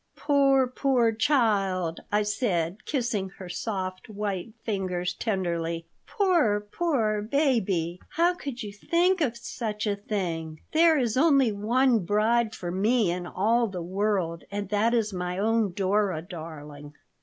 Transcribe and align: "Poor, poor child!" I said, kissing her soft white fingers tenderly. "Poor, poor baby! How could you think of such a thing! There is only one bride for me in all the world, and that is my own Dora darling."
"Poor, 0.15 0.65
poor 0.65 1.11
child!" 1.13 1.99
I 2.11 2.23
said, 2.23 2.85
kissing 2.85 3.29
her 3.37 3.47
soft 3.49 4.09
white 4.09 4.55
fingers 4.63 5.13
tenderly. 5.13 5.85
"Poor, 6.07 6.59
poor 6.61 7.21
baby! 7.21 8.01
How 8.13 8.33
could 8.33 8.63
you 8.63 8.73
think 8.73 9.21
of 9.21 9.37
such 9.37 9.85
a 9.85 9.95
thing! 9.95 10.59
There 10.71 10.97
is 10.97 11.17
only 11.17 11.51
one 11.51 11.99
bride 12.03 12.55
for 12.55 12.71
me 12.71 13.11
in 13.11 13.27
all 13.27 13.67
the 13.67 13.83
world, 13.83 14.43
and 14.49 14.69
that 14.69 14.95
is 14.95 15.13
my 15.13 15.37
own 15.37 15.71
Dora 15.71 16.23
darling." 16.23 16.95